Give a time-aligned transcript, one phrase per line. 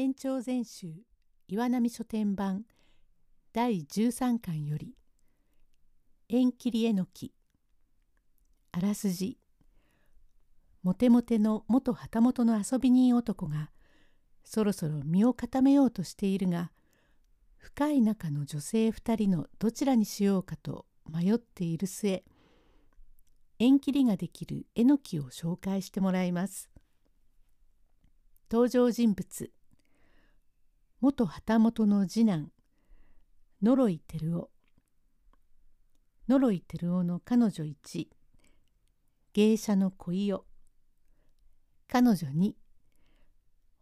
[0.00, 0.92] 延長全集
[1.48, 2.62] 岩波書店版
[3.52, 4.94] 第13巻より
[6.28, 7.34] 縁切りえのき
[8.70, 9.38] あらすじ
[10.84, 13.72] モテモテの元旗本の遊び人男が
[14.44, 16.70] そろそろ身を固めようとしているが
[17.56, 22.22] 深い仲の女性2人のどちらにしようかと迷っている末
[23.58, 26.70] 縁切りができるえのきを紹介してもらいます。
[28.48, 29.50] 登場人物
[31.00, 32.50] 元旗本の次男
[33.62, 34.50] 野呂井照夫
[36.26, 38.08] 野呂井照夫の彼女1
[39.32, 40.44] 芸者の恋代
[41.86, 42.52] 彼女2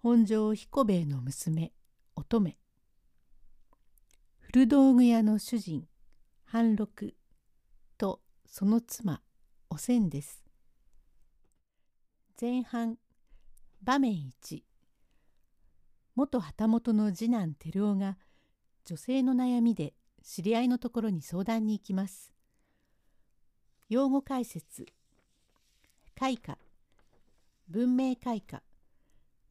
[0.03, 1.73] 本庄彦兵衛の娘
[2.17, 2.59] 乙女。
[4.39, 5.89] 古道具屋の主人
[6.45, 7.15] 半六
[7.97, 9.23] とその妻
[9.71, 10.45] おせんです。
[12.39, 12.99] 前半
[13.83, 14.63] 場面1
[16.17, 18.17] 元旗本の次男照夫が
[18.87, 19.93] 女性の悩みで
[20.25, 22.33] 知り合いのところに相談に行きます。
[23.91, 24.87] 用語解説。
[26.19, 26.57] 開花。
[27.69, 28.63] 文明開花。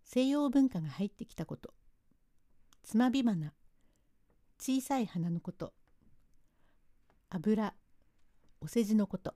[0.04, 1.72] 西洋文化が入ってきたこと。
[2.82, 3.54] つまび花。
[4.60, 5.72] 小さい花のこと。
[7.30, 7.76] 油。
[8.60, 9.36] お世辞のこと。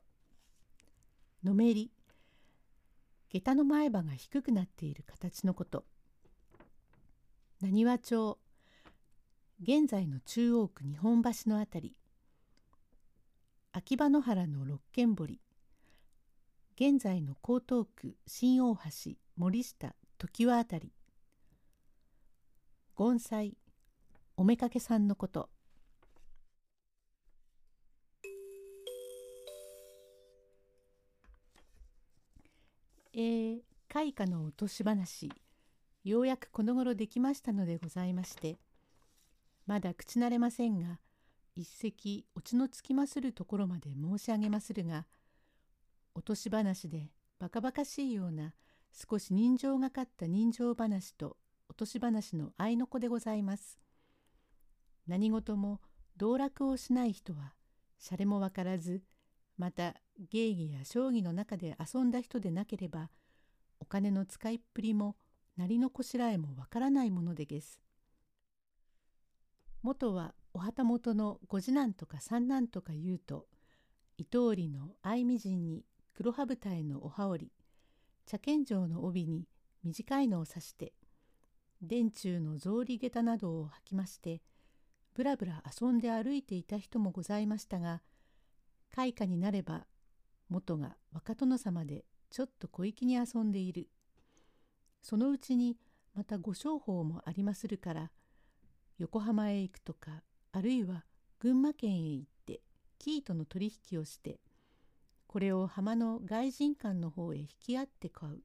[1.44, 1.92] のめり。
[3.32, 5.86] 下駄の前歯が低くなっている形のこと。
[7.62, 8.40] 浪速町
[9.62, 11.96] 現在の中央区日本橋の辺り。
[13.74, 15.42] 秋葉原の六軒堀。
[16.76, 20.94] 現在の江東区新大橋森下常盤辺り。
[22.96, 23.58] 盆栽
[24.38, 25.50] おめかけさんのこと。
[33.14, 35.30] えー、開花の落とし話。
[36.04, 38.58] ようやくこの頃できましたのでございまして
[39.68, 41.00] まだ口慣れませんが
[41.56, 45.06] 一石オチのつきまするところまで申し上げまするが
[46.16, 48.54] 落とし話でバカバカしいような
[48.92, 51.38] 少し人情がかった人情話と
[51.70, 53.80] 落とし話の合いの子でございます。
[55.08, 55.80] 何事も
[56.18, 57.54] 道楽をしない人は
[57.98, 59.02] シャレもわからず
[59.58, 59.96] また
[60.32, 63.10] 芸妓や将棋の中で遊んだ人でなければ
[63.80, 65.16] お金の使いっぷりも
[65.60, 67.82] なりのこしらえもわからないものでげす。
[69.82, 73.46] 元はお旗本のご次男とか三男とか言うと
[74.18, 75.84] 伊藤里の相美人に
[76.14, 77.52] 黒羽舞台のお羽織
[78.26, 79.50] 茶剣城の帯に
[79.84, 80.94] 短いのを刺して
[81.82, 84.42] 電柱の草履下駄などを履きまして
[85.14, 88.02] ぶらぶら遊んで歩いていた人もございましたが
[88.96, 89.88] 開花になれば
[90.48, 93.90] 元が若殿様でちょっと小粋に遊んでいる。
[95.02, 95.78] そのうちに
[96.14, 98.12] またご商法もありまするから
[98.98, 101.06] 横浜へ行くとかあるいは
[101.40, 102.62] 群馬県へ行って
[103.00, 104.40] 生糸の取引をして
[105.28, 108.42] これを浜の外人館の方へ引き合って買う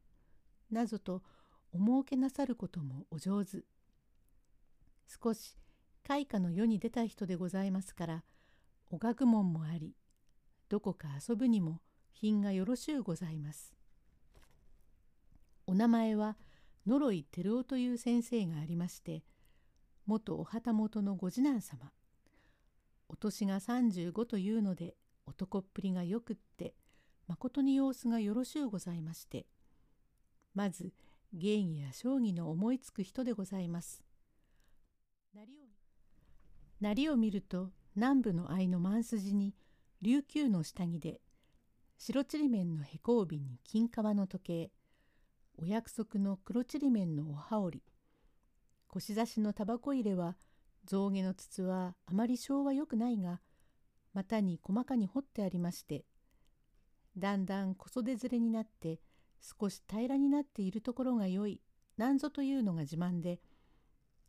[0.71, 1.23] なぞと
[1.73, 3.65] お儲けなさることもお上手。
[5.07, 5.57] 少し
[6.07, 8.25] 開花の世に出た人でございますから
[8.91, 9.95] お学問もあり
[10.69, 11.81] どこか遊ぶにも
[12.13, 13.75] 品がよろしゅうございます。
[15.67, 16.37] お名前は
[16.87, 19.23] 野呂井照夫という先生がありまして
[20.07, 21.91] 元お旗本のご次男様
[23.09, 24.95] お年が35というので
[25.27, 26.75] 男っぷりがよくって
[27.27, 29.47] まことに様子がよろしゅうございまして
[30.55, 30.93] まず
[31.33, 34.05] 芸妓や将棋の思いつく人でございます。
[36.81, 39.55] なりを見ると南部の愛の満筋に
[40.03, 41.21] 琉球の下着で
[41.99, 44.71] 白ちりめんのへこ帯に金皮の時計
[45.57, 47.83] お約束の黒ちりめんのお羽織。
[48.89, 50.37] 腰差しのタバコ入れは
[50.85, 53.41] 象牙の筒はあまり昭和よくないが
[54.13, 56.05] 股に細かに彫ってありまして
[57.17, 59.01] だんだん小袖ずれになって
[59.41, 61.61] 少し平らになっているところがよい
[61.97, 63.41] なんぞというのが自慢で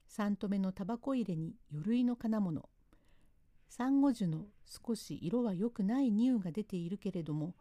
[0.08, 2.70] 三留めのタバコ入れに鎧の金物。
[3.68, 7.56] サンゴ樹の少し色は良くない乳が出ているけれども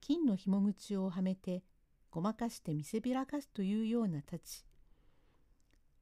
[0.00, 1.62] 金の紐口をはめて
[2.10, 4.70] ごまかして見せびらかすというような太刀。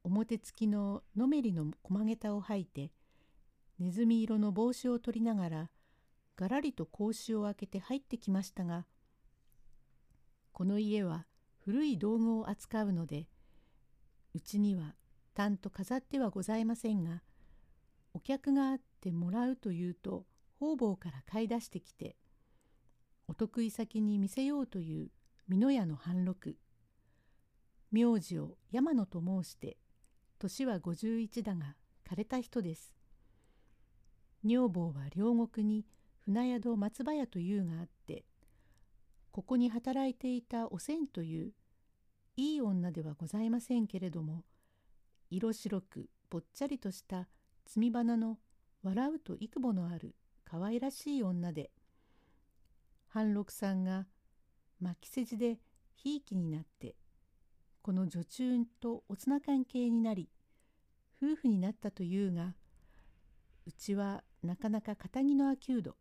[0.03, 2.91] 表付きののめりの駒げたを履いて
[3.79, 5.69] ネズミ色の帽子を取りながら
[6.35, 8.85] がらりと格子を開けて入ってきましたが
[10.53, 11.25] この家は
[11.57, 13.27] 古い道具を扱うので
[14.33, 14.95] うちには
[15.33, 17.21] たんと飾ってはございませんが
[18.13, 20.25] お客があってもらうというと
[20.59, 22.15] 方々から買い出してきて
[23.27, 25.09] お得意先に見せようという
[25.49, 26.55] 美濃屋の半六
[27.91, 29.77] 名字を山野と申して
[30.37, 31.75] 年は51だが
[32.07, 32.93] 枯れた人です。
[34.45, 35.85] 女房は両国に
[36.19, 38.23] 船宿松葉屋というがあって
[39.31, 41.51] ここに働いていたおせんという
[42.37, 44.43] いい女ではございませんけれども
[45.29, 47.27] 色白くぽっちゃりとした
[47.67, 48.37] 摘み花の
[48.83, 51.71] 笑うと幾母のある可愛らしい女で
[53.07, 54.05] 半六さんが
[54.81, 55.59] 巻き筋で
[55.95, 56.95] ひいきになって
[57.81, 60.29] この女中とおつな関係になり
[61.21, 62.55] 夫婦になったというが
[63.65, 65.95] うちはなかなか堅気の秋うど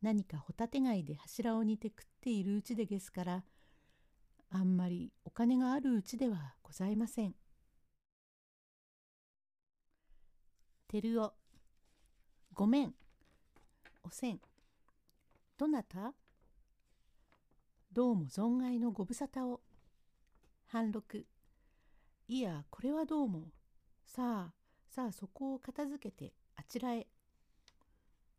[0.00, 3.44] 何かホタテ貝で柱を煮て食っているうちでですから
[4.50, 7.34] あんまりお金があるうちではございません。
[10.88, 11.32] 照夫
[12.52, 12.94] ごめん
[14.02, 14.40] おせん
[15.56, 16.12] どなた？
[17.94, 19.60] どうも存外のご無沙汰を。
[20.68, 21.26] 半六。
[22.26, 23.42] いやこれはどうも。
[24.06, 24.54] さあ
[24.88, 27.06] さあそこを片付けてあちらへ。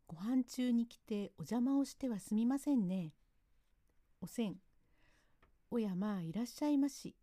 [0.07, 3.13] ご飯中に来てお邪魔をしてはすみませんね。
[4.21, 4.55] おせん。
[5.69, 7.15] おやまあいらっしゃいまし。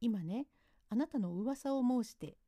[0.00, 0.46] 今ね
[0.90, 2.38] あなたの噂を申して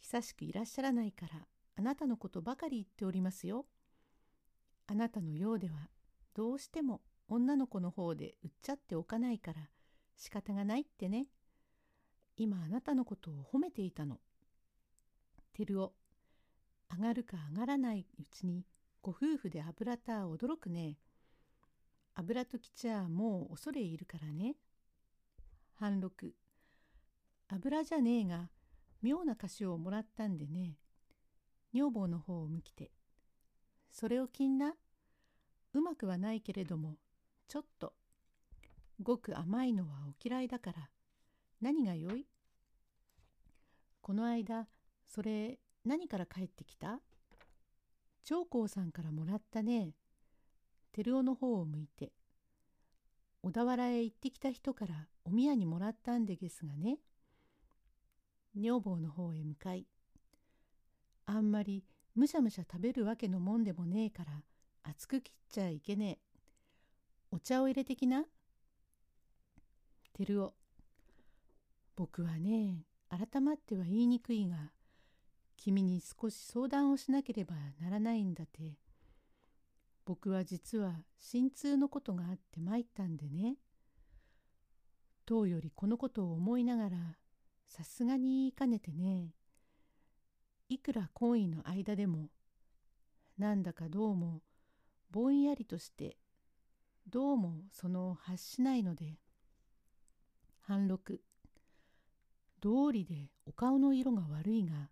[0.00, 1.46] 久しくいらっしゃらないから
[1.76, 3.66] あなたのことばかり言っておりますよ。
[4.88, 5.90] あなたのようでは
[6.34, 9.68] どうしても女の子の方で売っちゃっておかないから
[10.16, 11.26] 仕方がないってね。
[12.36, 14.18] 今あなたのことを褒めていたの。
[15.52, 15.92] 照夫
[16.90, 18.64] 上がるか上がらないうちに
[19.02, 20.96] ご夫婦で油た驚くね。
[22.14, 24.56] 油ときちゃもう恐れいるからね。
[25.74, 26.34] 半六。
[27.48, 28.48] 油じゃねえが
[29.02, 30.76] 妙な菓子をもらったんでね。
[31.74, 32.90] 女房の方を向きて。
[33.90, 34.74] それを金な。
[35.74, 36.96] うまくはないけれども
[37.48, 37.94] ちょっと
[39.02, 40.90] ごく甘いのはお嫌いだから
[41.62, 42.26] 何がよい？
[44.02, 44.68] この間
[45.06, 47.00] それ何から帰ってきた？
[48.24, 49.94] 長江さんからもらったね。
[50.92, 52.12] 照夫の方を向いて。
[53.42, 56.98] 小田原へ行ってきた人からお宮にもらったんでげすがね。
[58.54, 59.86] 女房の方へ向かい。
[61.24, 61.84] あんまり
[62.14, 64.42] むしゃむしゃ食べるわけのもんでもねえから
[64.82, 66.27] 熱く切っちゃいけねえ。
[67.30, 68.24] お茶を入れてきな。
[70.14, 70.54] 照夫。
[71.94, 74.72] 僕はね、改まっては言いにくいが、
[75.56, 78.78] 君に少し相談をしなければならないんだて。
[80.06, 83.56] 僕は実は心痛のことがあって参ったんでね。
[85.26, 86.96] 当よりこのことを思いながら
[87.66, 89.34] さすがに言いかねてね。
[90.70, 92.30] いくら懇意の間でも
[93.36, 94.40] なんだかどうも
[95.10, 96.16] ぼんやりとして
[97.10, 99.14] どうもその発しないので
[100.60, 101.22] 半六
[102.60, 104.90] 道理でお顔の色が悪いが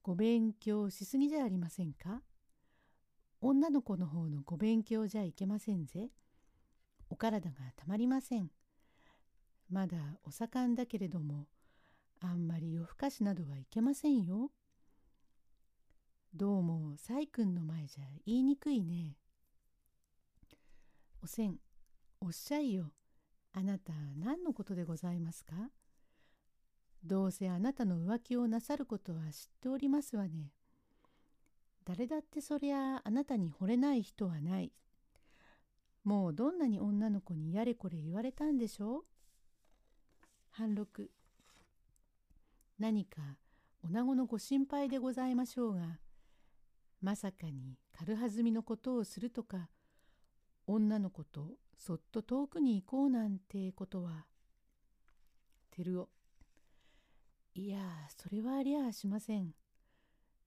[0.00, 2.22] ご勉強しすぎじゃありませんか？
[3.42, 6.08] 女の子の方のご勉強じゃいけませんぜ。
[7.10, 8.50] お体がたまりません。
[9.68, 11.46] まだお盛んだけれども、
[12.20, 14.50] あんまり夜更かしなどはいけませんよ。
[16.34, 19.18] どうも、細君の前じゃ言いにくいね。
[21.24, 21.56] おせん、
[22.20, 22.90] おっしゃいよ。
[23.52, 25.54] あなた何のことでございますか？
[27.04, 30.50] どうせあなたの浮気をなさることは知っておりますわね。
[31.84, 34.72] 誰だってそりゃあなたに惚れない人はない。
[36.02, 39.04] もうどんなに女の子にやれこれ言われたんでしょう？
[40.50, 41.08] 半六。
[42.80, 43.20] 何か
[43.84, 46.00] 女子のご心配でございましょうが、
[47.00, 49.68] まさかに軽はずみのことをするとか、
[50.66, 54.26] 女の子とそっと遠くに行こうなんてことは。
[55.70, 56.08] 照夫。
[57.54, 57.78] いや
[58.16, 59.54] それはありゃあしません。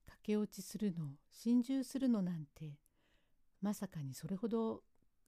[0.06, 2.78] 駆け落ちするの心中するのなんて
[3.60, 4.82] まさかにそれほど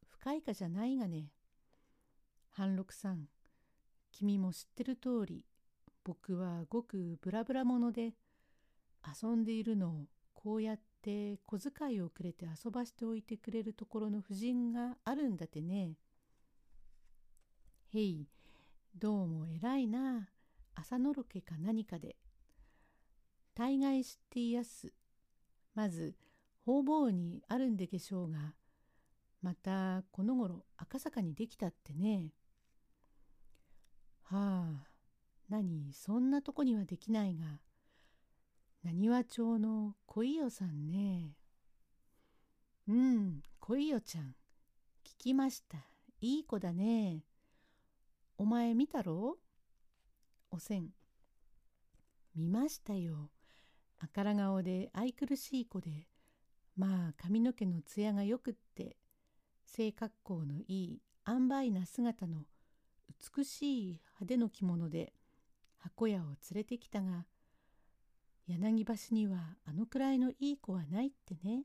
[0.07, 1.33] 深いかじゃないがね。
[2.51, 3.29] 半六さん
[4.11, 5.45] 君も知ってる通り
[6.03, 8.15] 僕はごくブラブラ者で
[9.23, 15.95] 遊んでいるのをこうやって小遣いをくれて遊ばしておいてくれるところの婦人があるんだってね。
[17.95, 18.29] へい
[18.95, 20.29] どうも偉いな。
[20.75, 22.17] 朝のろけか何かで。
[23.55, 24.93] 大概知っていやす。
[25.75, 26.15] まず
[26.67, 28.55] 方々にあるんでけしょうが
[29.41, 32.33] またこの頃赤坂にできたってね。
[34.25, 34.87] はあ
[35.49, 37.61] 何そんなとこにはできないが。
[38.85, 41.33] 何は町の小伊さんね。
[42.87, 44.35] うん小伊ちゃん。
[45.05, 45.79] 聞きました。
[46.21, 47.25] いい子だね。
[48.39, 49.37] お前見たろ？
[50.51, 50.91] おせん。
[52.35, 53.31] 見ましたよ。
[53.99, 56.07] あから顔で愛くるしい子で、
[56.77, 58.97] まあ髪の毛の艶がよくって、
[59.67, 62.45] 性格好のいい塩梅な姿の
[63.37, 65.13] 美しい派手の着物で
[65.79, 67.27] 箱屋を連れてきたが、
[68.49, 71.65] 柳橋にはあのくらいのいい子はないってね、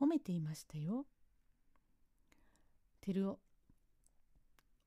[0.00, 1.04] 褒めていましたよ。
[3.02, 3.38] 照夫、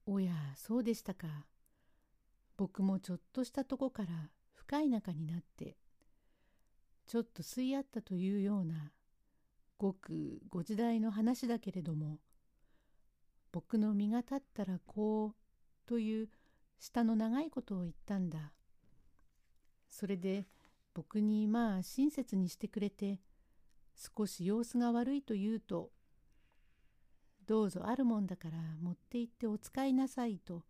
[0.07, 1.27] おや、そうでしたか。
[2.57, 4.09] 僕もちょっとしたとこから
[4.55, 5.77] 深い仲になって、
[7.05, 8.91] ちょっと吸い合ったというような、
[9.77, 12.17] ごくご時代の話だけれども、
[13.51, 16.29] 僕の身が立ったらこうという
[16.79, 18.51] 下の長いことを言ったんだ。
[19.91, 20.47] それで
[20.99, 23.21] 僕にまあ親切にしてくれて
[23.95, 25.93] 少し様子が悪いと言うと
[27.47, 30.65] 「どうぞあるもんだから持って行ってお使いなさい」と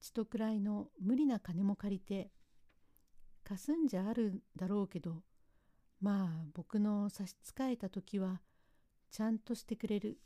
[0.00, 2.30] ちとくらいの無理な金も借りて
[3.42, 5.24] 貸すんじゃあるだろうけど
[6.00, 8.40] まあ僕の差し支えた時は
[9.10, 10.20] ちゃんとしてくれる。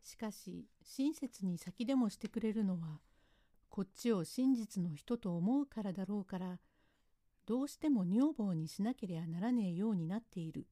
[0.00, 3.00] しかし親切に先でもしてくれるのは
[3.68, 6.60] こっちを真実の人と思うからだろうから
[7.48, 10.66] どうしても女房にしなけりゃならねえようになっている。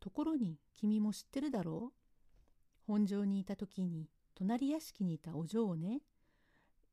[0.00, 2.92] ところに君も知ってるだろう？
[2.92, 6.02] 本庄にいた時に隣屋敷にいたお嬢をね。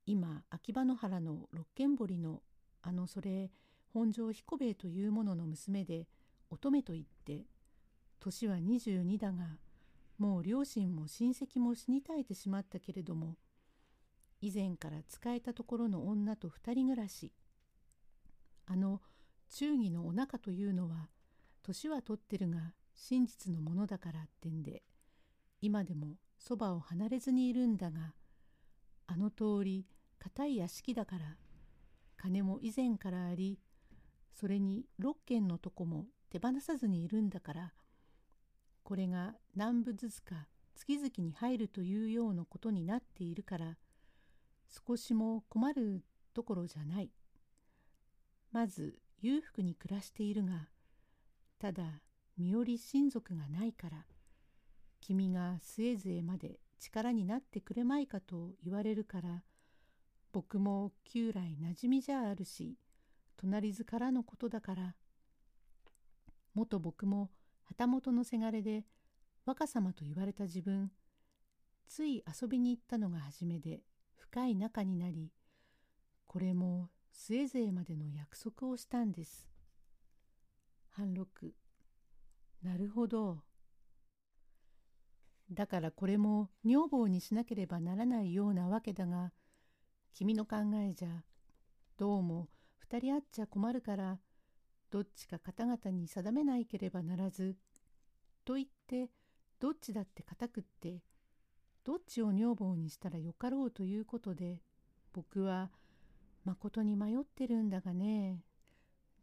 [0.05, 2.41] 今秋葉原の六軒堀の
[2.83, 3.51] あのそれ
[3.93, 6.07] 本庄彦兵衛というものの娘で
[6.49, 7.43] 乙女と言って
[8.21, 9.57] 年は22だが
[10.17, 13.35] もう両親も親戚も死に絶えてしまったけれども
[14.39, 17.33] 以前から使えたところの女と二人暮らし。
[18.65, 19.01] あの
[19.49, 21.09] 忠義のお腹というのは
[21.63, 24.83] 年は取ってるが真実のものだからってんで
[25.61, 28.13] 今でもそばを離れずにいるんだが
[29.07, 29.85] あの通り
[30.19, 31.37] 固い屋敷だから
[32.17, 33.59] 金も以前からあり
[34.31, 37.73] それに六軒のとこも手放さずにいるんだから
[38.83, 43.77] これが何部ずつか月々に入るというようなことになっているから
[44.87, 46.03] 少しも困る
[46.33, 47.11] ところじゃない。
[48.53, 50.67] まず裕福に暮らしているが
[51.59, 51.83] ただ
[52.37, 54.05] 身寄り親族がないから
[55.01, 59.43] 君が末々まで力になってくれまいかと言われるから
[60.31, 62.77] 僕も旧来なじみじゃあるし
[63.37, 64.95] 隣図からのことだから
[66.53, 67.31] 元僕も
[67.63, 68.85] 旗本のせがれで
[69.45, 70.91] 若様と言われた自分
[71.87, 73.81] つい遊びに行ったのが初めで
[74.15, 75.31] 深い仲になり
[76.27, 79.47] これも末々までの約束をしたんです。
[80.89, 81.53] 半六
[82.61, 83.43] なるほど。
[85.51, 89.31] だからこれも女房にしなければならないようなわけだが
[90.13, 91.23] 君の考えじゃ
[91.97, 94.19] どうも二人あっちゃ困るから
[94.89, 97.55] どっちか方々に定めないければならず
[98.45, 99.09] と言って
[99.59, 101.03] どっちだって固くって
[101.83, 104.61] どっちを女房にしたらよかろうということで
[105.13, 105.69] 僕は
[106.45, 108.43] まことに迷ってるんだがね。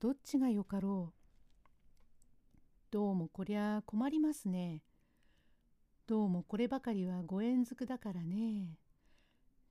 [0.00, 2.56] どっちがよかろう。
[2.90, 4.82] どうもこりゃ困りますね。
[6.06, 8.78] どうもこればかりはご縁づくだからね。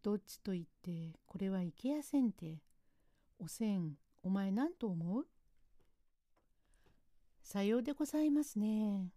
[0.03, 2.61] どっちと言ってこれはいけやせんて。
[3.39, 5.25] おせんお前何と思う？
[7.41, 9.11] さようでございますね。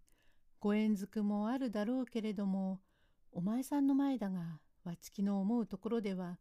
[0.59, 2.81] ご縁づくもあるだろうけれども、
[3.31, 6.39] お前さんの前だが、わちきの思うところでは、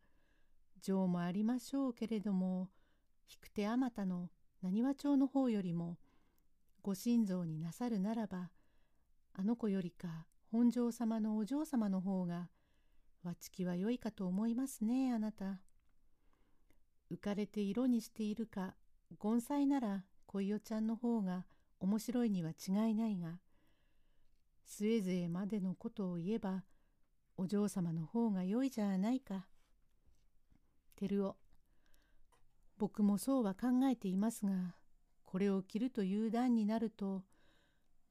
[0.82, 2.70] 情もありましょうけれども、
[3.30, 4.30] 引く手あまたの
[4.62, 5.98] 何和町の方よりも、
[6.82, 8.52] ご心臓になさるならば、
[9.34, 12.50] あの子よりか本庄様のお嬢様の方が、
[13.24, 15.60] わちきは良いかと思いますね、あなた。
[17.12, 18.76] 浮かれて色にしているか、
[19.20, 21.46] 盆栽なら恋代ちゃんの方が、
[21.82, 23.40] 面白いには違いないが
[24.66, 26.64] 末々までのことを言えば
[27.38, 29.48] お嬢様の方が良いじゃないか。
[31.08, 31.36] 照夫
[32.78, 34.76] 僕もそうは考えていますが
[35.24, 37.24] これを着るという段になると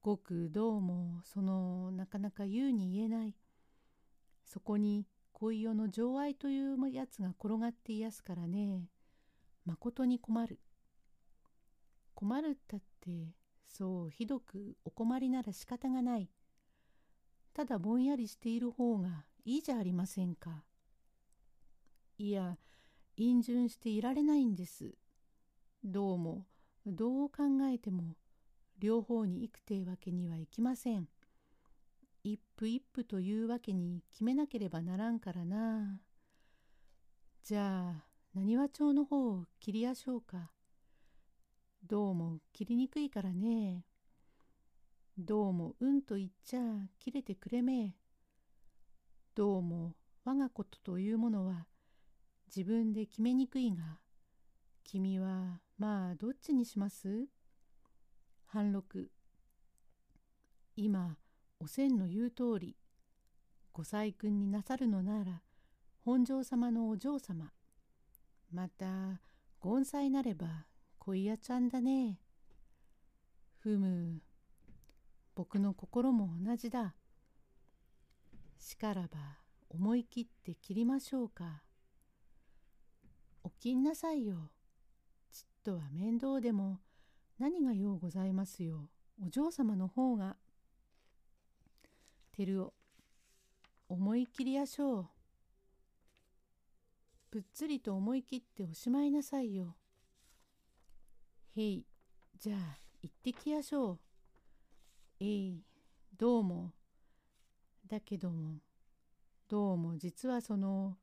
[0.03, 3.35] ごくどうもそのなかなか言うに言えない
[4.45, 8.89] そこに恋世の情愛というやつが転がっていやすからね
[9.65, 10.59] まことに困る
[12.15, 13.35] 困るったって
[13.71, 16.29] そうひどくお困りなら仕方がない。
[17.55, 20.65] ただぼんやりしている方がいいじゃありませんか。
[22.19, 22.59] いや、
[23.21, 24.95] 陰順していられないんです。
[25.85, 26.47] どうも、
[26.87, 28.17] どう考えても、
[28.79, 31.07] 両方に行くてわけにはいきません。
[32.25, 36.01] 一夫一夫というわけに決めなければならんからな。
[37.45, 40.51] じゃあ、何輪町の方を切りやしょうか。
[41.87, 43.85] どうも切りにくいからね。
[45.19, 46.61] どうもうんと言っちゃ
[46.99, 47.95] 切れてくれめえ。
[49.35, 51.67] どうも我がことというものは
[52.55, 54.01] 自分で決めにくいが、
[54.83, 57.29] 君はまあどっちにします？
[58.47, 59.11] 半六。
[60.75, 61.17] 今、
[61.61, 62.77] おせんの言う通り、
[63.73, 65.43] ご細君になさるのなら、
[66.05, 67.53] 本庄様のお嬢様。
[68.51, 69.21] また、
[69.61, 70.67] 盆栽なれば、
[70.99, 72.19] 恋屋ちゃんだね。
[73.59, 74.23] ふむ、
[75.37, 76.97] 僕の心も同じだ。
[78.59, 79.39] しからば、
[79.69, 81.63] 思い切って切りましょうか。
[83.43, 84.51] おきんなさいよ。
[85.31, 86.81] ちっとは面倒でも、
[87.39, 88.89] 何がようございますよ。
[89.25, 90.37] お嬢様の方が。
[92.33, 92.73] 照夫
[93.89, 95.09] 思い切りやしょう。
[97.31, 99.77] ぷっつりと思い切っておしまいなさいよ。
[101.57, 101.87] へい、
[102.39, 103.99] じゃあ行ってきやしょう。
[105.21, 105.65] えい、
[106.17, 106.73] どうも。
[107.87, 108.61] だけども、
[109.49, 110.97] どうも実はその、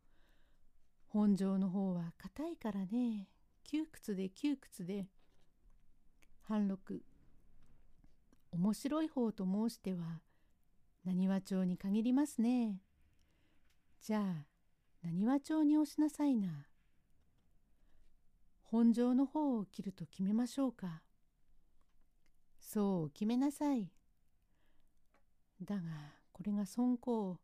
[1.07, 3.27] 本庄の方は硬いからね、
[3.63, 5.07] 窮屈で窮屈で。
[6.41, 7.03] 半六、
[8.51, 10.21] 面白い方と申しては、
[11.05, 12.81] 何輪町に限りますね。
[14.01, 14.45] じゃあ、
[15.03, 16.67] 何輪町に押しなさいな。
[18.63, 21.01] 本庄の方を切ると決めましょうか。
[22.59, 23.89] そう決めなさい。
[25.63, 25.81] だが、
[26.33, 27.39] これが尊公。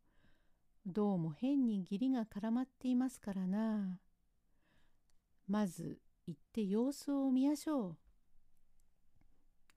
[0.86, 4.00] どうも変に義理が絡まっていますからな。
[5.48, 7.98] まず行って様子を見やしょう。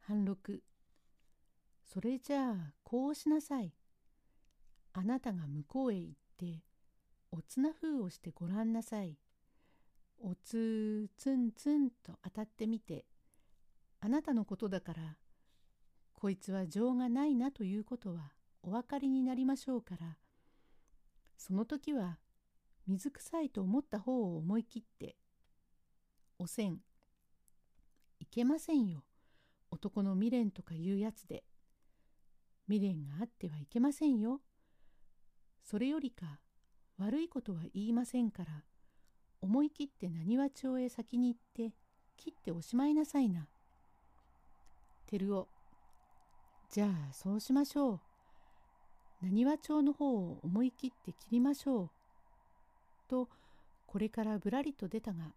[0.00, 0.62] 半六。
[1.84, 3.72] それじゃあこうしなさい。
[4.94, 6.64] あなたが向こうへ行って
[7.30, 9.16] おつな風をしてごらんなさい。
[10.18, 13.04] おつつんつんと当たってみて
[14.00, 15.16] あなたのことだから
[16.14, 20.16] こいつは情がないなということはお分かりになりましょうから
[21.36, 22.18] その時は
[22.86, 25.16] 水臭いと思った方を思い切って
[26.38, 26.80] 「おせん
[28.20, 29.04] いけませんよ
[29.70, 31.44] 男の未練とかいうやつで
[32.66, 34.40] 未練があってはいけませんよ。
[35.62, 36.40] それよりか
[36.96, 38.64] 悪いことは言いませんから
[39.40, 41.74] 思い切って何輪町へ先に行って
[42.16, 43.48] 切っておしまいなさいな。
[45.06, 45.48] 照夫
[46.70, 48.00] じゃあそうしましょう。
[49.26, 51.90] なにわ町の方を思い切って切りましょう。
[53.08, 53.28] と
[53.84, 55.34] これからぶらりと出たが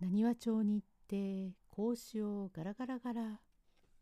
[0.00, 3.40] なにわ町に行って格子をガラガラガラ